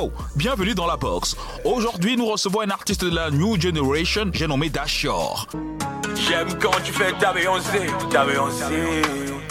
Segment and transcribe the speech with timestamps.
[0.00, 1.36] Yo, bienvenue dans la box.
[1.62, 5.46] Aujourd'hui, nous recevons un artiste de la New Generation, j'ai nommé Dashore.
[6.14, 9.02] J'aime quand tu fais ta Beyoncé, ta Beyoncé.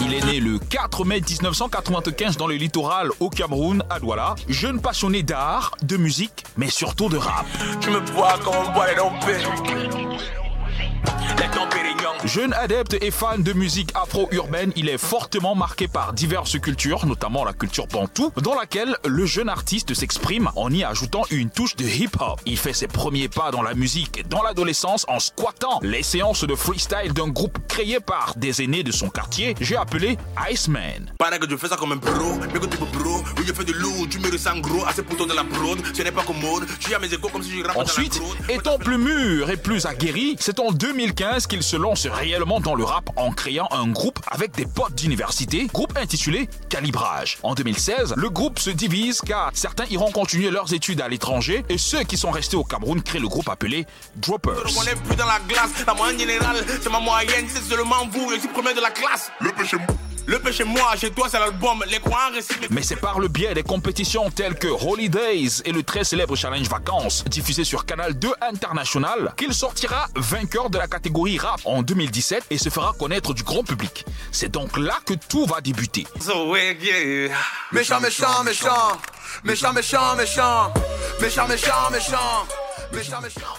[0.01, 4.35] Il est né le 4 mai 1995 dans le littoral au Cameroun, à Douala.
[4.47, 7.45] Jeune passionné d'art, de musique, mais surtout de rap.
[7.79, 9.37] Tu me vois comme on boit les dompés.
[11.37, 11.78] Les dompés
[12.25, 17.45] Jeune adepte et fan de musique afro-urbaine, il est fortement marqué par diverses cultures, notamment
[17.45, 21.85] la culture bantou, dans laquelle le jeune artiste s'exprime en y ajoutant une touche de
[21.85, 22.41] hip-hop.
[22.45, 26.55] Il fait ses premiers pas dans la musique dans l'adolescence en squattant les séances de
[26.55, 30.17] freestyle d'un groupe créé par des aînés de son quartier, j'ai appelé
[30.51, 31.13] Iceman.
[31.17, 33.23] Paraît que je fais ça comme un bro, mais que tu peux bro.
[33.37, 35.79] Oui, je fais de lourd, tu me ressens gros, assez pour de la prod.
[35.93, 38.77] Ce n'est pas commode, je suis à mes échos comme si je rappe Ensuite, étant
[38.77, 43.09] plus mûr et plus aguerri, c'est en 2015 qu'il se lance réellement dans le rap
[43.15, 47.37] en créant un groupe avec des potes d'université, groupe intitulé Calibrage.
[47.43, 51.77] En 2016, le groupe se divise car certains iront continuer leurs études à l'étranger et
[51.77, 54.65] ceux qui sont restés au Cameroun créent le groupe appelé Droppers.
[54.77, 58.31] On est plus dans la glace, la moyenne générale, c'est ma moyenne, c'est seulement vous,
[58.33, 59.31] je suis premier de la classe.
[59.39, 59.77] Le péché
[60.29, 61.99] le péché moi, chez toi c'est l'album, les
[62.33, 62.67] réciment.
[62.69, 66.67] Mais c'est par le biais des compétitions telles que Holidays et le très célèbre Challenge
[66.69, 72.45] Vacances, diffusé sur Canal 2 International, qu'il sortira vainqueur de la catégorie rap en 2017
[72.51, 74.05] et se fera connaître du grand public.
[74.31, 76.05] C'est donc là que tout va débuter.
[76.21, 77.35] So, ouais, yeah.
[77.71, 78.97] Méchant, méchant, méchant.
[79.43, 80.73] Méchant, méchant, méchant.
[81.19, 81.91] Méchant, méchant, méchant.
[81.91, 82.58] Méchant, méchant.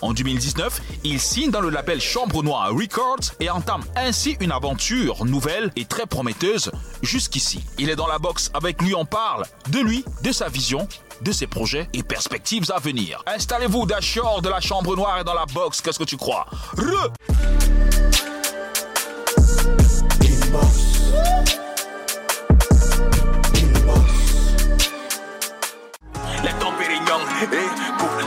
[0.01, 5.25] En 2019, il signe dans le label Chambre Noire Records et entame ainsi une aventure
[5.25, 6.71] nouvelle et très prometteuse
[7.03, 7.65] jusqu'ici.
[7.79, 10.89] Il est dans la box avec lui, on parle de lui, de sa vision,
[11.23, 13.23] de ses projets et perspectives à venir.
[13.27, 16.47] Installez-vous Dashore de la Chambre Noire et dans la box, qu'est-ce que tu crois?
[16.77, 17.13] Re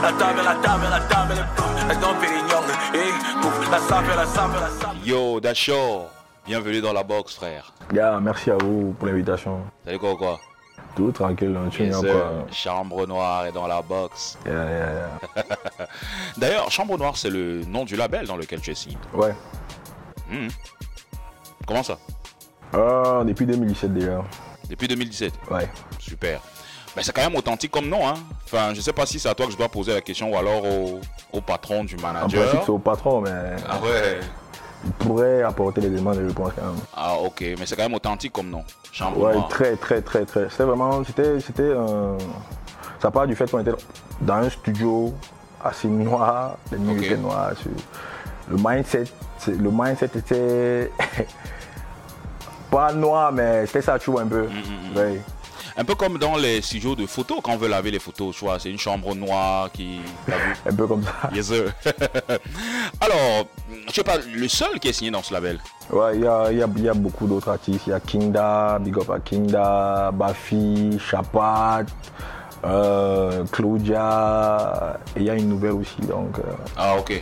[0.04, 1.34] la table, la table, la table,
[2.92, 3.10] eh,
[3.70, 5.04] la.
[5.04, 6.10] Yo, Dashore,
[6.46, 7.72] bienvenue dans la box, frère.
[7.90, 9.62] Gars, merci à vous pour l'invitation.
[9.84, 10.38] Salut quoi, quoi?
[10.94, 12.46] Tout tranquille, hein, tu Yes, quoi.
[12.52, 14.36] Chambre Noire est dans la box.
[14.44, 14.92] Yeah, yeah,
[15.36, 15.44] yeah.
[16.36, 18.98] D'ailleurs, Chambre Noire, c'est le nom du label dans lequel tu es signé.
[19.14, 19.34] Ouais.
[20.30, 20.48] Hmm.
[21.66, 21.98] Comment ça?
[22.74, 24.22] Ah, depuis 2017 déjà.
[24.68, 25.32] Depuis 2017.
[25.50, 25.68] Ouais.
[25.98, 26.40] Super.
[26.96, 28.14] Ben, c'est quand même authentique comme nom, hein.
[28.44, 30.36] Enfin, je sais pas si c'est à toi que je dois poser la question ou
[30.36, 31.00] alors au,
[31.32, 32.62] au patron du manager.
[32.64, 33.30] c'est au patron, mais
[33.68, 34.20] Ah ouais.
[34.84, 36.76] il pourrait apporter des éléments de réponse quand même.
[36.96, 38.62] Ah ok, mais c'est quand même authentique comme nom.
[38.92, 40.48] Chambre Ouais, très, très, très, très.
[40.50, 42.16] C'était vraiment, c'était, c'était, euh,
[43.02, 43.72] ça part du fait qu'on était
[44.20, 45.12] dans un studio
[45.64, 47.02] assez noir, les murs Ok.
[47.06, 47.52] étaient noirs.
[47.60, 47.70] sur-
[48.50, 49.04] Le mindset,
[49.48, 50.92] le mindset était
[52.70, 54.46] pas noir, mais c'était ça, tu vois un peu.
[54.46, 55.20] Mm, Ouais.
[55.76, 58.44] Un peu comme dans les studios de photos, quand on veut laver les photos, tu
[58.44, 59.98] vois, c'est une chambre noire qui...
[60.66, 61.30] Un peu comme ça.
[61.34, 61.72] Yes, sir.
[63.00, 63.46] Alors,
[63.88, 65.58] je sais pas, le seul qui est signé dans ce label?
[65.90, 67.86] Ouais, il y a, il y a- il y a beaucoup d'autres artistes.
[67.86, 71.84] Il y a Kinda, Big Up à Kinda, Bafi, Chapat,
[72.64, 74.98] euh, Claudia.
[75.16, 76.00] Et il y a une nouvelle aussi.
[76.02, 76.42] Donc, euh,
[76.76, 77.10] Ah, ok.
[77.10, 77.20] De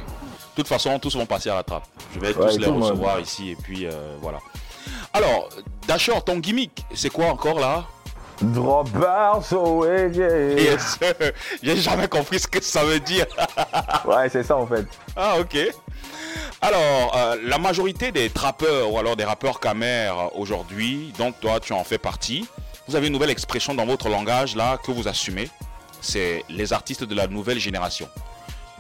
[0.57, 1.85] toute façon, tous vont passer à la trappe.
[2.15, 4.39] Je vais Ouais, tous les recevoir ici et puis euh, voilà.
[5.15, 5.49] Alors,
[5.89, 7.85] Dashore, ton gimmick, c'est quoi encore là?
[8.45, 10.55] Oh yeah, yeah.
[10.61, 10.99] Yes.
[11.63, 13.27] J'ai jamais compris ce que ça veut dire.
[14.05, 14.85] Ouais, c'est ça en fait.
[15.17, 15.57] Ah, ok.
[16.61, 21.73] Alors, euh, la majorité des trappeurs ou alors des rappeurs camères aujourd'hui, dont toi tu
[21.73, 22.49] en fais partie,
[22.89, 25.49] vous avez une nouvelle expression dans votre langage là que vous assumez.
[26.01, 28.09] C'est les artistes de la nouvelle génération.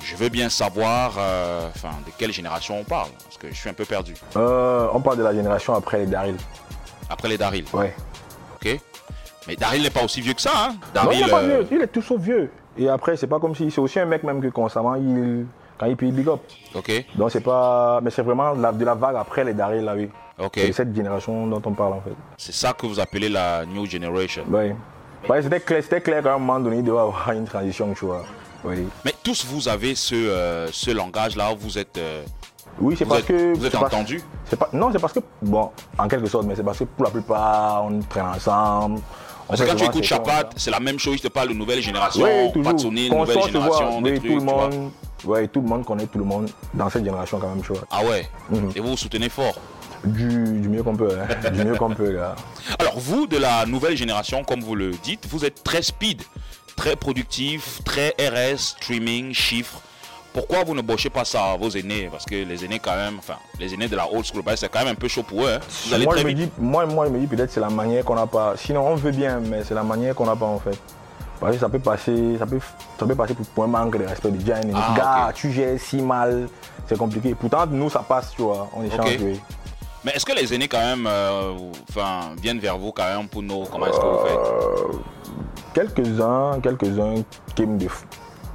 [0.04, 3.68] Je veux bien savoir, euh, enfin, de quelle génération on parle, parce que je suis
[3.70, 4.14] un peu perdu.
[4.36, 6.36] Euh, on parle de la génération après les Daryl.
[7.08, 7.94] Après les Daryl, Ouais.
[8.56, 8.80] ok
[9.48, 11.62] Mais Daryl n'est pas aussi vieux que ça, hein Non, Daryl, il est pas euh,
[11.62, 11.68] vieux.
[11.78, 12.50] Il est tout sauf vieux.
[12.78, 15.46] Et après, c'est pas comme si c'est aussi un mec même que constamment, il,
[15.78, 16.40] quand il paye Big Up.
[16.74, 18.00] ok, Donc c'est pas.
[18.02, 20.08] Mais c'est vraiment la- de la vague après les Daryl là, oui.
[20.38, 20.52] ok.
[20.54, 22.14] C'est cette génération dont on parle en fait.
[22.36, 24.44] C'est ça que vous appelez la New Generation.
[24.48, 27.92] Ouais, c'était clair, c'était clair qu'à un moment donné, il devait y avoir une transition,
[27.96, 28.24] tu vois.
[28.64, 28.86] Oui.
[29.04, 32.24] Mais tous vous avez ce, euh, ce langage-là, vous êtes, euh,
[32.80, 33.54] Oui, c'est parce êtes, que.
[33.56, 33.72] vous êtes
[34.46, 35.20] c'est pas, Non, c'est parce que.
[35.42, 39.00] Bon, en quelque sorte, mais c'est parce que pour la plupart, on traîne ensemble.
[39.52, 41.82] Parce que quand tu écoutes Chapat, c'est la même chose, je te parle de nouvelle
[41.82, 42.62] génération, Oui.
[42.62, 44.68] Patsonil, nouvelle génération, des oui, trucs, tout le tu vois.
[44.70, 44.90] monde.
[45.26, 47.82] Ouais, tout le monde connaît tout le monde dans cette génération quand même, tu vois.
[47.90, 48.26] Ah ouais?
[48.48, 48.72] Mhm.
[48.74, 49.54] Et vous vous soutenez fort?
[50.04, 50.26] Du,
[50.60, 51.50] du mieux qu'on peut, hein.
[51.50, 52.34] du mieux qu'on peut, gars.
[52.78, 56.22] Alors vous, de la nouvelle génération, comme vous le dites, vous êtes très speed,
[56.74, 59.80] très productif, très RS, streaming, chiffres.
[60.32, 62.08] Pourquoi vous ne bochez pas ça à vos aînés?
[62.10, 64.70] Parce que les aînés quand même, enfin, les aînés de la old school, bah, c'est
[64.70, 65.50] quand même un peu chaud pour eux.
[65.52, 65.58] hein.
[65.86, 68.02] Vous allez Moi je, me dis, moi, moi, je me dis peut-être c'est la manière
[68.04, 68.54] qu'on n'a pas.
[68.56, 70.78] Sinon, on veut bien, mais c'est la manière qu'on n'a pas en fait.
[71.38, 72.60] Parce que ça peut passer, ça peut,
[72.98, 74.72] ça peut passer pour, pour un manque de respect de Gianni.
[74.74, 76.48] Ah, Gars, tu gères si mal,
[76.86, 77.34] c'est compliqué.
[77.34, 78.68] Pourtant, nous, ça passe, tu vois.
[78.74, 79.16] On échange.
[79.20, 79.40] Oui.
[80.04, 81.52] Mais est-ce que les aînés, quand même, euh,
[82.40, 83.64] viennent vers vous, quand même, pour nous?
[83.70, 84.38] Comment est-ce que vous faites?
[84.38, 84.98] Euh,
[85.74, 87.14] quelques-uns, quelques-uns
[87.54, 88.04] qui aiment de, f-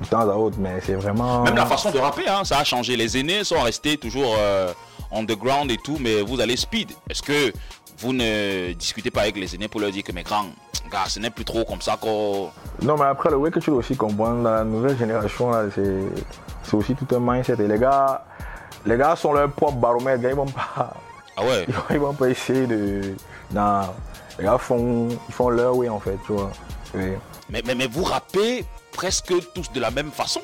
[0.01, 1.43] de temps à autre, mais c'est vraiment.
[1.43, 2.95] Même la façon de rapper, hein, ça a changé.
[2.95, 4.71] Les aînés sont restés toujours euh,
[5.11, 6.91] underground et tout, mais vous allez speed.
[7.09, 7.51] Est-ce que
[7.99, 10.45] vous ne discutez pas avec les aînés pour leur dire que mes grands,
[10.91, 12.49] gars, ce n'est plus trop comme ça qu'on...
[12.83, 16.01] Non, mais après, le way que tu dois aussi comprendre, la nouvelle génération, là, c'est,
[16.63, 17.55] c'est aussi tout un mindset.
[17.59, 18.23] Et les gars,
[18.85, 20.21] les gars sont leur propre baromètre.
[20.21, 20.93] gars, Ils vont pas,
[21.35, 21.65] Ah ouais?
[21.67, 23.15] ils vont, ils vont pas essayer de.
[23.51, 23.81] Non,
[24.37, 26.51] les gars font, ils font leur way en fait, tu vois.
[26.93, 27.11] Oui.
[27.49, 30.41] mais, mais, mais vous rappez presque tous de la même façon.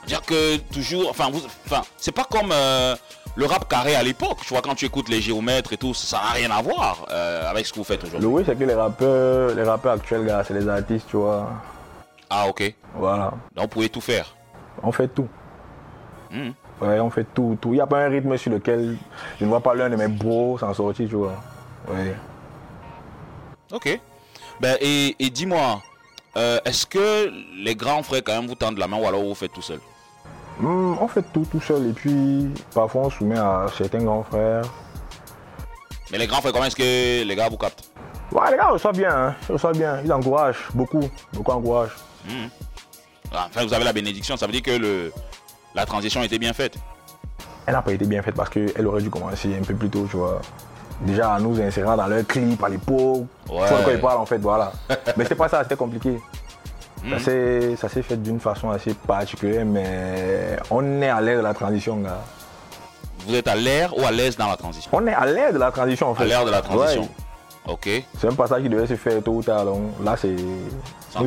[0.00, 1.10] C'est-à-dire que toujours...
[1.10, 2.94] Enfin, vous, enfin c'est pas comme euh,
[3.34, 4.38] le rap carré à l'époque.
[4.42, 7.50] Tu vois, quand tu écoutes les géomètres et tout, ça n'a rien à voir euh,
[7.50, 8.28] avec ce que vous faites Le aujourd'hui.
[8.28, 11.50] way, c'est que les rappeurs, les rappeurs actuels, gars, c'est les artistes, tu vois.
[12.30, 12.74] Ah ok.
[12.94, 13.32] Voilà.
[13.54, 14.34] Donc vous pouvez tout faire.
[14.82, 15.28] On fait tout.
[16.30, 16.50] Hmm.
[16.80, 17.70] Ouais, on fait tout, tout.
[17.70, 18.96] Il n'y a pas un rythme sur lequel
[19.40, 21.34] je ne vois pas l'un de mes bros s'en sortir, tu vois.
[21.88, 22.14] Ouais.
[23.72, 23.98] Ok.
[24.60, 25.82] Ben, et, et dis-moi,
[26.36, 27.30] euh, est-ce que
[27.62, 29.80] les grands frères quand même vous tendent la main ou alors vous faites tout seul?
[30.58, 34.64] Hmm, on fait tout tout seul et puis parfois on soumet à certains grands frères.
[36.10, 37.90] Mais les grands frères, comment est-ce que les gars vous captent?
[38.32, 39.34] Ouais, les gars reçoivent bien, hein.
[39.48, 40.00] ils reçoivent bien.
[40.04, 41.96] Ils encouragent beaucoup, beaucoup encouragent.
[43.32, 45.12] Ah, Enfin, vous avez la bénédiction, ça veut dire que le,
[45.74, 46.76] la transition était bien faite.
[47.66, 50.06] Elle n'a pas été bien faite parce qu'elle aurait dû commencer un peu plus tôt,
[50.10, 50.40] tu vois.
[51.00, 53.26] Déjà en nous insérant dans leur clip à l'époque.
[53.50, 53.68] Ouais.
[53.68, 54.72] Vois de quoi ils parlent en fait, voilà.
[55.16, 56.18] Mais c'était pas ça, c'était compliqué.
[57.10, 61.42] Ça s'est- Ça s'est fait d'une façon assez particulière, mais on est à l'aise de
[61.42, 62.18] la transition, gars.
[63.26, 64.90] Vous êtes à l'air ou à l'aise dans la transition?
[64.94, 66.22] On est à l'aise de la transition en fait.
[66.24, 67.02] À l'air de la transition.
[67.02, 67.08] Ouais.
[67.72, 67.88] Ok.
[68.18, 70.36] C'est un passage qui devait se faire tôt ou tard, donc là c'est.
[71.10, 71.20] C'est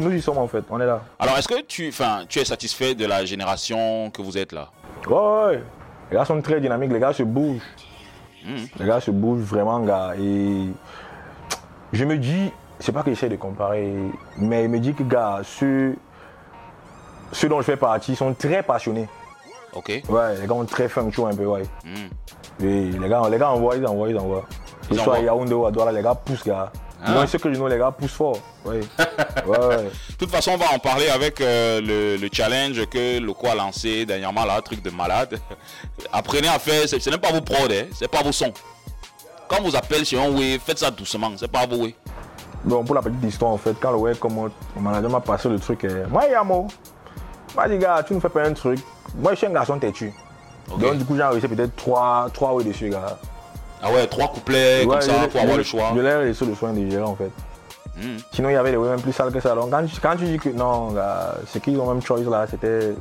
[0.00, 1.00] Nous, y sommes en fait, on est là.
[1.18, 1.92] Alors, est-ce que tu,
[2.28, 4.68] tu es satisfait de la génération que vous êtes là?
[5.08, 5.62] Ouais, ouais.
[6.10, 7.60] Les gars sont très dynamiques, les gars se bougent.
[8.78, 10.14] Les gars se bougent vraiment, gars.
[10.18, 10.68] Et
[11.92, 13.92] je me dis, c'est pas que j'essaie de comparer,
[14.38, 15.96] mais je me dis que, gars, ceux,
[17.32, 19.08] ceux dont je fais partie sont très passionnés.
[19.72, 20.02] Ok.
[20.08, 21.62] Ouais, les gars ont très functional un peu, ouais.
[21.84, 22.64] Hmm.
[22.64, 24.44] Et les gars, les gars envoient, ils envoient, ils envoient.
[24.90, 25.20] Ils soit à.
[25.20, 26.72] Yaoundé ou à Douala, les gars poussent, gars.
[27.06, 27.12] Ah.
[27.12, 28.38] Moi, ce que je les gars poussent fort.
[28.64, 28.80] Ouais.
[29.46, 29.76] ouais, ouais.
[30.10, 33.54] De toute façon, on va en parler avec euh, le, le challenge que Loco a
[33.54, 35.38] lancé dernièrement, là, un truc de malade.
[36.12, 38.52] Apprenez à faire, ce n'est pas vos prods, hein, c'est pas vos sons.
[39.46, 41.94] Quand vous appelle sur un way, faites ça doucement, c'est pas vos way.
[42.64, 45.48] Bon, pour la petite histoire, en fait, quand le ouais, comment mon manager m'a passé
[45.48, 46.66] le truc, euh, moi, Yamo,
[47.54, 48.80] m'a dit, gars, tu ne fais pas un truc.
[49.14, 50.12] Moi, je suis un garçon têtu.
[50.76, 53.16] Donc, du coup, j'ai enregistré peut-être trois, trois ouais dessus, gars.
[53.82, 55.92] Ah ouais, trois couplets comme ça pour avoir le choix.
[55.94, 57.30] Je l'ai laissé le soin de en fait.
[57.96, 58.18] Hmm.
[58.32, 59.54] Sinon, il y avait des ouais même plus sales que ça.
[59.54, 60.94] Donc, quand, tu- quand tu dis que non,
[61.46, 62.94] ce qu'ils ont même choisi là, c'était.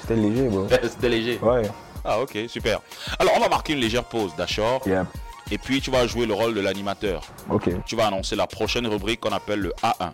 [0.00, 0.66] C'était léger, bro.
[0.82, 1.38] C'était léger.
[1.42, 1.62] Ouais.
[2.04, 2.80] Ah ok, super.
[3.18, 4.80] Alors on va marquer une légère pause, d'accord?
[4.86, 5.06] Yeah.
[5.50, 7.22] Et puis tu vas jouer le rôle de l'animateur.
[7.50, 7.70] Ok.
[7.84, 10.10] Tu vas annoncer la prochaine rubrique qu'on appelle le A1.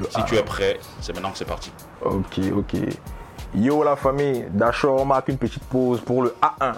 [0.00, 1.70] Le Si tu es prêt, c'est maintenant que c'est parti.
[2.04, 2.74] Ok, ok.
[3.54, 4.46] Yo, la famille.
[4.50, 6.72] D'accord, on marque une petite pause pour le A1.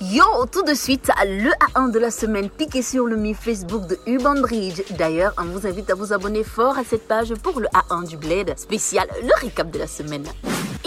[0.00, 3.98] Yo, tout de suite, le A1 de la semaine piqué sur le mi Facebook de
[4.06, 4.80] Urban Bridge.
[4.96, 8.16] D'ailleurs, on vous invite à vous abonner fort à cette page pour le A1 du
[8.16, 10.24] Bled spécial, le récap de la semaine.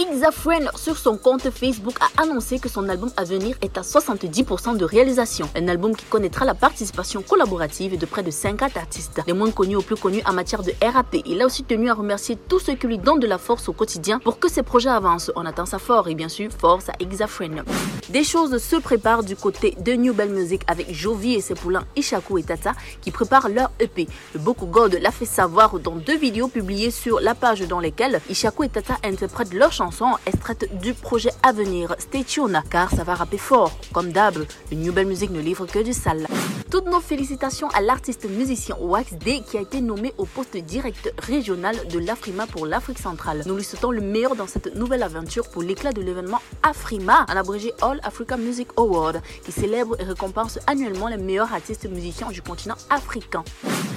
[0.06, 4.78] Xafren, sur son compte Facebook, a annoncé que son album à venir est à 70%
[4.78, 5.50] de réalisation.
[5.56, 9.76] Un album qui connaîtra la participation collaborative de près de 50 artistes, les moins connus
[9.76, 11.18] aux plus connus en matière de RAP.
[11.26, 13.74] Il a aussi tenu à remercier tous ceux qui lui donnent de la force au
[13.74, 15.32] quotidien pour que ses projets avancent.
[15.36, 17.64] On attend ça fort et bien sûr, force à Xafren.
[18.10, 21.86] Des choses se préparent du côté de New Bell Music avec Jovi et ses poulains
[21.96, 24.08] Ishaku et Tata qui préparent leur EP.
[24.36, 28.22] Le Boko God l'a fait savoir dans deux vidéos publiées sur la page dans lesquelles
[28.30, 31.96] Ishaku et Tata interprètent leurs chansons extraites du projet à venir.
[31.98, 33.72] Stay tuned car ça va rapper fort.
[33.94, 36.28] Comme d'hab, le New Bell Music ne livre que du sale.
[36.70, 41.14] Toutes nos félicitations à l'artiste musicien Wax D qui a été nommé au poste directeur
[41.20, 43.44] régional de l'Afrima pour l'Afrique centrale.
[43.46, 47.38] Nous lui souhaitons le meilleur dans cette nouvelle aventure pour l'éclat de l'événement Afrima, en
[47.38, 52.42] abrégé All Africa Music Award, qui célèbre et récompense annuellement les meilleurs artistes musiciens du
[52.42, 53.46] continent africain.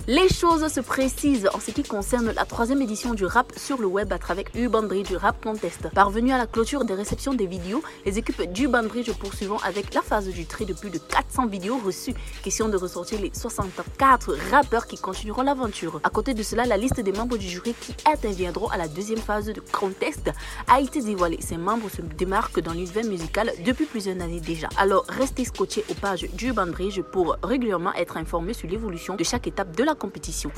[0.07, 3.87] Les choses se précisent en ce qui concerne la troisième édition du rap sur le
[3.87, 5.89] web à travers Urban Bridge Rap Contest.
[5.95, 10.01] Parvenu à la clôture des réceptions des vidéos, les équipes d'Urban Bridge poursuivant avec la
[10.01, 12.15] phase du tri de plus de 400 vidéos reçues.
[12.43, 16.01] Question de ressortir les 64 rappeurs qui continueront l'aventure.
[16.03, 19.19] À côté de cela, la liste des membres du jury qui interviendront à la deuxième
[19.19, 20.31] phase de contest
[20.67, 21.39] a été dévoilée.
[21.41, 24.69] Ces membres se démarquent dans l'univers musical depuis plusieurs années déjà.
[24.79, 29.47] Alors restez scotchés aux pages du Bridge pour régulièrement être informés sur l'évolution de chaque
[29.47, 30.51] étape de la compétition.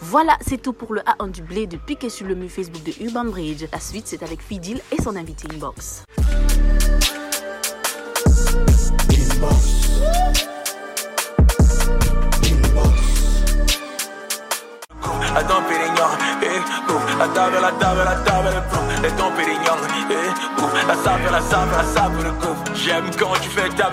[0.00, 2.92] Voilà, c'est tout pour le A1 du blé de piquer sur le mur Facebook de
[3.04, 3.64] Urban Bridge.
[3.72, 6.04] La suite, c'est avec Fidil et son invité inbox.
[15.68, 16.10] Pérignon,
[16.42, 16.76] eh, eh.
[22.74, 23.90] J'aime quand tu fais ta.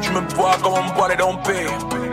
[0.00, 2.03] Tu me bois comme les dompés.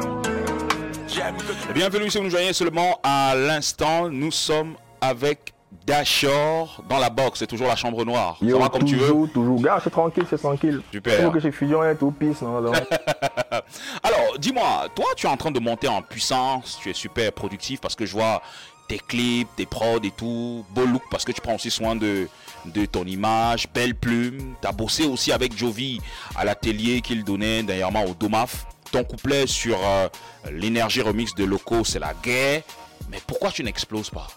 [1.74, 4.10] Bienvenue si vous nous joignez seulement à l'instant.
[4.10, 5.54] Nous sommes avec
[5.86, 7.40] Dashor dans la box.
[7.40, 8.38] C'est toujours la chambre noire.
[8.40, 9.62] Ça Yo, va comme tu veux toujours.
[9.62, 10.82] Gars, c'est tranquille, c'est tranquille.
[10.92, 11.32] Super.
[11.32, 12.72] Que c'est fusion et tout pisse, non, non.
[14.04, 16.78] Alors, dis-moi, toi, tu es en train de monter en puissance.
[16.82, 18.42] Tu es super productif parce que je vois
[18.88, 20.66] tes clips, tes prods et tout.
[20.72, 22.28] Beau look parce que tu prends aussi soin de,
[22.66, 23.68] de ton image.
[23.74, 24.56] Belle plume.
[24.62, 26.02] Tu as bossé aussi avec Jovi
[26.36, 28.66] à l'atelier qu'il donnait dernièrement au Domaf.
[28.92, 30.08] Ton couplet sur euh,
[30.52, 32.62] l'énergie remix de Loco, c'est la guerre.
[33.10, 34.28] Mais pourquoi tu n'exploses pas?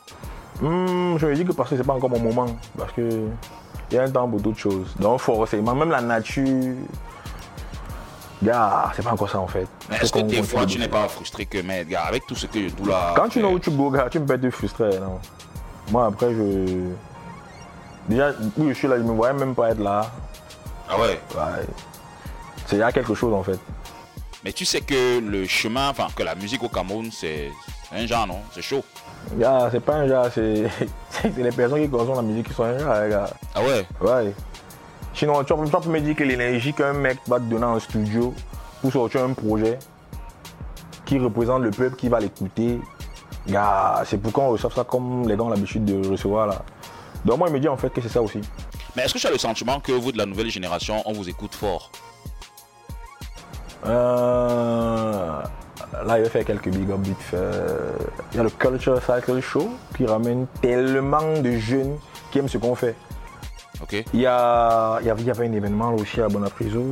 [0.60, 2.46] Hmm, je me dis que parce que c'est pas encore mon moment.
[2.78, 3.28] Parce que
[3.90, 4.94] il y a un temps pour d'autres choses.
[4.98, 6.74] Donc forcément, même la nature.
[8.42, 9.66] Gars, c'est pas encore ça en fait.
[9.88, 12.46] Mais est-ce que des fois tu n'es pas frustré que, mais gars, avec tout ce
[12.46, 13.14] que tout là.
[13.16, 15.18] Quand tu n'as où tu gars, tu me peux être frustré, non.
[15.90, 16.90] Moi après je.
[18.08, 20.10] Déjà, où je suis là, je me voyais même pas être là.
[20.88, 21.20] Ah ouais?
[21.34, 21.64] Ouais.
[22.66, 23.58] C'est il y a quelque chose en fait.
[24.44, 27.50] Mais tu sais que le chemin, enfin que la musique au Cameroun, c'est
[27.90, 28.40] un genre, non?
[28.52, 28.84] C'est chaud.
[29.38, 30.68] Gars, c'est pas un genre, c'est
[31.38, 33.30] les personnes qui consomment la musique qui sont un genre, les gars.
[33.54, 33.86] Ah ouais?
[34.02, 34.34] Ouais.
[35.14, 38.34] Sinon, tu peux, me dire que l'énergie qu'un mec va te donner en studio
[38.82, 39.78] pour sortir un projet
[41.06, 42.80] qui représente le peuple qui va l'écouter,
[44.04, 46.62] c'est pour qu'on reçoive ça comme les gars ont l'habitude de recevoir là.
[47.24, 48.40] Donc moi, il me dit en fait que c'est ça aussi.
[48.94, 51.28] Mais est-ce que tu as le sentiment que vous de la nouvelle génération, on vous
[51.28, 51.90] écoute fort?
[53.86, 55.42] Euh,
[56.06, 57.36] là, il va faire quelques big up vite fait.
[58.32, 61.96] Il y a le Culture Cycle Show qui ramène tellement de jeunes
[62.30, 62.94] qui aiment ce qu'on fait.
[63.82, 66.28] Ok Il y, a, il y avait, il y avait un événement là aussi à
[66.28, 66.84] Bonapriso.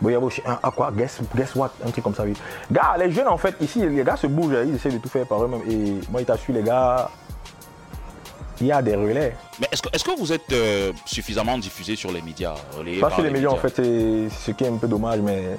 [0.00, 0.90] Bon, il y avait aussi un à quoi?
[0.96, 1.72] Guess, guess what?
[1.84, 2.34] Un truc comme ça, oui.
[2.70, 5.26] Gars, les jeunes en fait, ici, les gars se bougent, ils essaient de tout faire
[5.26, 5.62] par eux-mêmes.
[5.68, 7.10] Et moi, il t'assure, les gars,
[8.60, 9.34] il y a des relais.
[9.60, 13.10] Mais est-ce que, est que vous êtes euh, suffisamment diffusé sur les médias relayé Pas
[13.10, 15.56] sur les médias, en fait, c'est ce qui est un peu dommage, mais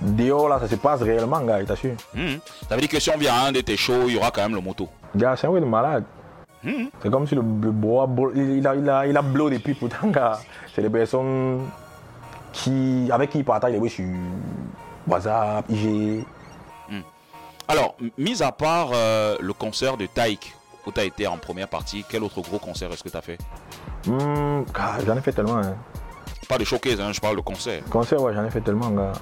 [0.00, 1.94] dehors, là, ça se passe réellement, gars, il t'assure.
[2.14, 2.38] Mhm.
[2.68, 4.30] Ça veut dire que si on vient à un de tes shows, il y aura
[4.30, 4.88] quand même le moto.
[5.16, 6.04] Gars, c'est un de malade.
[6.64, 6.90] Mhm.
[7.02, 10.38] C'est comme si le, bois, il, a, il, a, il a blow depuis pourtant, gars.
[10.74, 11.60] C'est des personnes
[12.52, 14.04] qui, avec qui il partage les bruits sur
[15.06, 16.24] WhatsApp, IG.
[17.68, 20.54] Alors, m- mis à part euh, le concert de Taïk,
[20.86, 23.22] où tu as été en première partie, quel autre gros concert est-ce que tu as
[23.22, 23.38] fait?
[24.06, 25.58] Hmm, gars, j'en ai fait tellement.
[25.58, 25.74] Hein.
[26.48, 27.82] Pas de showcase, hein, je parle de concert.
[27.90, 29.12] Concert, ouais, j'en ai fait tellement, gars.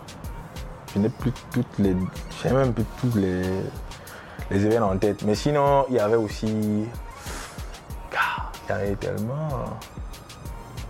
[0.94, 1.94] Je n'ai plus toutes les.
[2.42, 3.42] J'ai même plus tous les,
[4.50, 5.22] les événements en tête.
[5.22, 6.46] Mais sinon, il y avait aussi.
[6.46, 6.86] Il
[8.68, 9.48] y en avait tellement.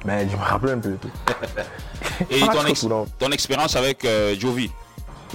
[0.07, 1.11] Mais je me rappelle un peu de tout.
[2.31, 2.87] Et ton, ex-
[3.19, 4.71] ton expérience avec euh, Jovi?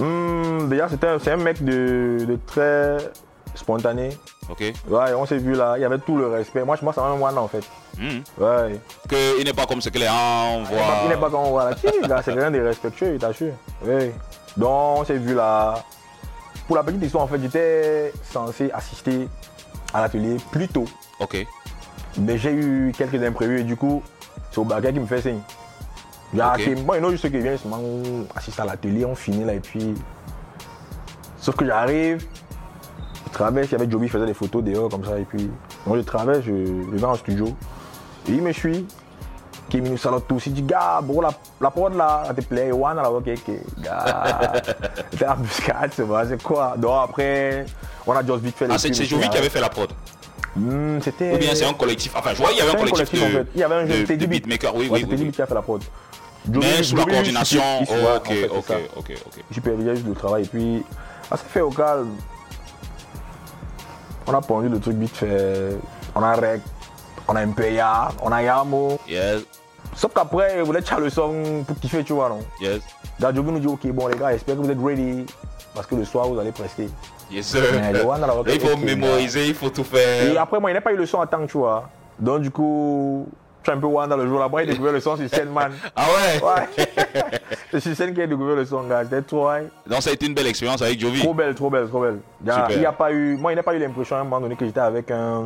[0.00, 2.96] Hmm, déjà, c'était un- c'est un mec de, de très
[3.56, 4.16] spontané.
[4.48, 6.64] Ok Ouais, on s'est vu là, il y avait tout le respect.
[6.64, 7.64] Moi, je moi, c'est un one en fait.
[7.98, 8.22] Mhm.
[8.38, 8.80] Ouais.
[9.08, 10.82] Que il n'est pas comme ce que les gens pas- voient.
[11.04, 11.76] Il n'est pas comme on voit là.
[11.76, 13.52] C'est quelqu'un de respectueux, il t'assure.
[13.82, 14.10] Oui.
[14.56, 15.74] Donc, on s'est vu là.
[16.66, 19.28] Pour la petite histoire, en fait, j'étais censé assister
[19.94, 20.84] à l'atelier plus tôt.
[21.20, 21.46] Ok.
[22.18, 24.02] Mais j'ai eu quelques imprévus et du coup,
[24.50, 25.40] c'est au baguette qui me fait signe.
[26.34, 26.62] Gars, Ok.
[26.66, 27.78] ok, Moi, il y a juste qui viennent seulement
[28.34, 29.94] assister à l'atelier, on finit là et puis.
[31.38, 32.26] Sauf que j'arrive,
[33.36, 35.50] traverse, il y avait Joby qui faisait des photos dehors comme ça et puis.
[35.86, 37.46] Moi, je traverse, je, je vais en studio.
[38.28, 38.86] Et il me suit.
[39.68, 40.46] Qui nous salope tous.
[40.46, 43.54] Il dit, gars, bro, la, la prod là, elle te plaît, one, là, ok, ok.
[43.82, 44.52] Gars,
[45.10, 46.76] c'était la buscade, c'est vrai, c'est quoi.
[46.78, 47.66] Donc après,
[48.06, 49.90] on a just vite fait les Ah, c'est puis, qui avait fait la prod.
[50.54, 51.34] Hmm, C'était.
[51.34, 52.12] Ou bien c'est un collectif.
[52.16, 53.46] Enfin, je vois, il y avait un collectif, en de, fait.
[53.56, 54.44] Il y avait un de- jeune de Teddy Beat.
[54.46, 54.74] beatmakers.
[54.76, 55.30] Oui, Ouais, oui, oui.
[55.32, 55.82] Qui a fait la prod.
[56.48, 57.62] Mais Jovi- sous la coordination.
[57.80, 59.44] il- ouais, en ok, fait, ok, ok, ok.
[59.50, 60.44] Il supervisait juste le travail.
[60.44, 60.84] Et puis,
[61.28, 62.06] ça fait au calme.
[64.26, 65.76] On a pondu le truc vite fait.
[66.14, 66.60] On a Rec,
[67.28, 68.98] on a Impeya, on a Yamo.
[69.08, 69.42] Yes,
[69.94, 72.40] Sauf qu'après, vous voulez faire le son pour kiffer, tu vois, non?
[72.60, 72.80] Yes,
[73.18, 75.24] Jovi nous dit, ok, bon, les gars, j'espère que vous êtes ready.
[75.74, 76.88] Parce que le soir, vous allez prester.
[77.30, 77.62] yes, sir.
[78.44, 79.84] Mais il faut mémoriser, il faut tout Et
[80.32, 80.40] faire.
[80.42, 81.88] après, moi, il n'a pas eu le son à temps, tu vois.
[82.18, 83.26] Donc, du coup,
[83.68, 84.48] Un peu Wanda le jour là.
[84.48, 85.72] Moi, il a découvert le son sur scène, man.
[85.94, 86.82] Ah ouais, Ouais.
[87.72, 89.02] C'est sur scène qu'il a découvert le son, gars.
[89.04, 89.66] C'était trop, ouais.
[89.88, 91.20] Donc ça a été une belle expérience avec Jovi.
[91.20, 92.18] Trop belle, trop belle, trop belle.
[92.42, 92.76] Il y a, Super.
[92.76, 94.54] il y a pas eu, moi, il n'a pas eu l'impression à un moment donné
[94.56, 95.44] que j'étais avec un,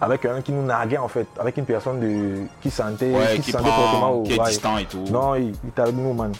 [0.00, 3.42] avec un qui nous narguait en fait, avec une personne de, qui sentait, Ouais, qui,
[3.42, 4.46] qui sentait prend, au qui est ouais.
[4.48, 5.04] distant et tout.
[5.10, 6.32] Non, il, il était avec nous, man.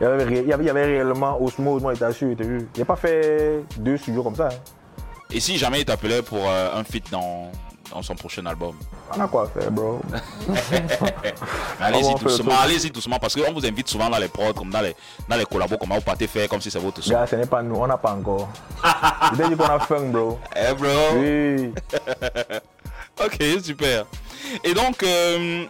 [0.00, 2.28] Il y avait, il y avait, il y avait réellement osmose, moi, il était sûr.
[2.40, 4.46] Il n'a pas fait deux studios comme ça.
[4.46, 4.56] hein.
[5.32, 7.52] Et si jamais il t'appelait pour euh, un feat dans,
[7.90, 8.74] dans son prochain album
[9.16, 10.00] On a quoi faire, bro?
[11.80, 14.94] Allez-y doucement, allez-y doucement, parce qu'on vous invite souvent dans les prods, comme dans les,
[15.28, 17.10] dans les collabos, comment vous partez faire, comme si c'est votre son.
[17.10, 18.48] Gars, ce n'est pas nous, on n'a pas encore.
[19.34, 20.38] Dit qu'on a bro.
[20.56, 21.72] Eh bro Oui.
[23.22, 24.06] Ok, super.
[24.64, 25.66] Et donc, euh,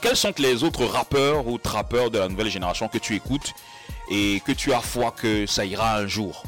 [0.00, 3.52] quels sont les autres rappeurs ou trappeurs de la nouvelle génération que tu écoutes
[4.10, 6.42] et que tu as foi que ça ira un jour?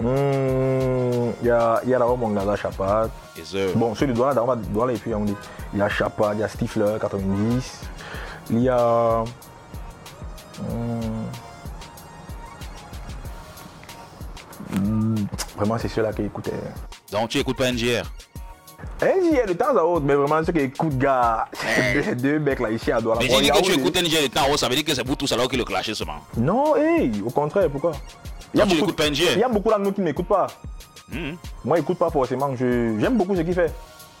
[0.00, 3.08] Il y a, il y a d'abord mon gars Chapat.
[3.74, 5.36] Bon, ceux de Douala, d'abord, Douala et puis on dit.
[5.72, 7.80] Il y a Chapat, il y a Stifler 90.
[8.50, 9.24] Il y a.
[10.60, 11.00] hmm,
[14.76, 15.14] hmm,
[15.56, 16.52] Vraiment, c'est ceux-là qui écoutaient.
[17.10, 18.04] Donc, tu écoutes pas NGR
[19.00, 22.60] NJR de temps à autre, mais vraiment ceux qui écoutent, gars, c'est deux, deux mecs
[22.60, 23.20] là ici à Douala.
[23.22, 24.94] Mais j'ai dit que tu écoutes NGR de temps en haut, ça veut dire que
[24.94, 26.20] c'est vous tous alors qui le clashez seulement.
[26.36, 27.92] Non, hey, au contraire, pourquoi?
[28.56, 29.48] Il y a beaucoup, pas il y a?
[29.48, 30.46] Beaucoup d'entre nous qui ne m'écoutent pas.
[31.12, 31.36] Mhm.
[31.64, 32.54] Moi, j'écoute pas forcément.
[32.56, 33.72] Je- J'aime beaucoup ce qu'il fait.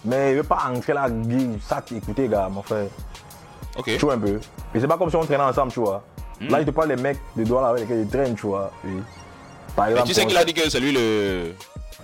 [0.04, 1.06] Mais je veux pas entrer là,
[1.66, 2.86] ça, écouter, gars, mon frère.
[3.78, 3.84] Ok.
[3.86, 4.38] Tu vois un peu.
[4.74, 6.02] Et c'est pas comme si on traînait ensemble, tu vois.
[6.40, 6.48] Hmm.
[6.48, 8.70] Là, je te parle des mecs de Douala avec lesquels ils traînent, tu vois.
[8.84, 8.90] Et
[9.74, 10.08] par Mais exemple.
[10.08, 11.54] tu sais qu'il a dit que c'est lui le.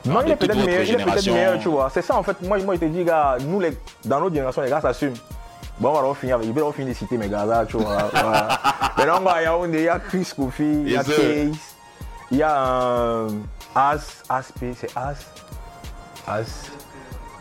[0.06, 1.90] Non, il est peut-être meilleur, il est peut-être meilleur, tu vois.
[1.92, 2.40] C'est ça, en fait.
[2.42, 5.14] Moi, moi, je te dis, gars, nous, les, dans notre génération, les gars s'assument.
[5.78, 6.48] Bon, on va finir avec.
[6.48, 8.08] Il va finir de citer mes gars là, tu vois.
[8.12, 8.58] voilà.
[8.96, 11.04] Maintenant, on va à Yaoundé, il y a Chris Kofi, il y a.
[11.04, 11.71] Case,
[12.32, 13.26] il y a un
[13.74, 15.30] As, Asp, c'est As.
[16.26, 16.70] As.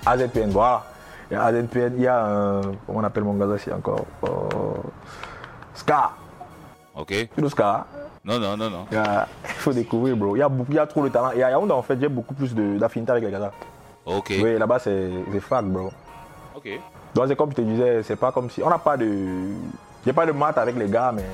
[0.06, 0.84] AZPN, voilà.
[1.30, 2.62] Il y a AZPN, il y a un.
[2.86, 4.30] Comment on appelle mon gars c'est encore euh,
[5.74, 6.12] Ska.
[6.96, 7.08] Ok.
[7.36, 7.86] Tu le Ska?
[8.26, 8.86] Non, non, non, non.
[8.92, 10.36] il y a- il faut découvrir, bro.
[10.36, 11.32] Il y a, beaucoup- il y a trop de talent.
[11.32, 13.52] Et à Yaoundé, en fait, j'ai beaucoup plus d'affinité avec les là.
[14.06, 14.28] Ok.
[14.42, 15.90] Oui, là-bas, c'est c'est fac, bro.
[16.56, 16.68] Ok.
[17.14, 18.62] Donc, c'est comme je te disais, c'est pas comme si.
[18.64, 19.08] On n'a pas de.
[20.06, 21.26] J'ai pas de maths avec les gars, mais.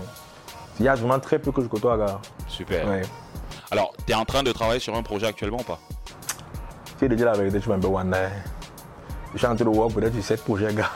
[0.80, 2.20] Il y a vraiment très peu que je côtoie, gars.
[2.48, 2.88] Super.
[2.88, 3.02] Ouais.
[3.69, 5.80] Alors, tu es en train de travailler sur un projet actuellement ou pas?
[6.99, 8.30] Tu de dire la vérité, je suis un peu Wanda.
[9.34, 10.89] Je suis en train de work peut-être sur 7 projets, gars.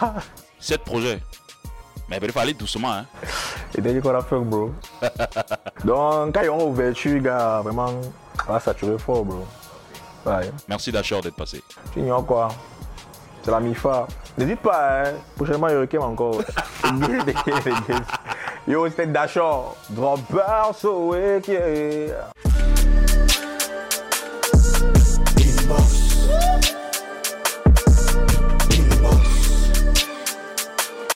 [0.59, 1.19] Sept projets?
[2.09, 3.05] Mais il aller doucement, hein.
[3.77, 4.71] Et dès qu'on a fait, bro.
[5.83, 7.87] Donc, quand il y aura ouverture, gars, vraiment,
[8.45, 9.45] ça va saturer fort, bro.
[10.25, 10.51] Ouais.
[10.67, 11.63] Merci Dachor d'être passé.
[11.93, 12.49] Tu ignores quoi?
[13.43, 14.07] C'est la MIFA.
[14.37, 15.13] N'hésite pas, hein.
[15.35, 16.41] Prochainement, il requiem encore.
[18.67, 19.75] Yo, c'était Dashor.
[19.89, 22.13] Dropper, so wicked.